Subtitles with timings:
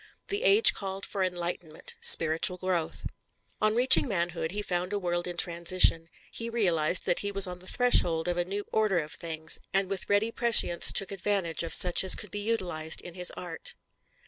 [0.29, 3.05] The age called for enlightenment, spiritual growth.
[3.61, 7.59] On reaching manhood, he found a world in transition; he realized that he was on
[7.59, 11.71] the threshold of a new order of things, and with ready prescience took advantage of
[11.71, 13.75] such as could be utilized in his art.